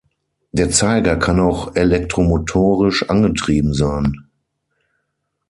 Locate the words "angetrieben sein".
3.11-4.29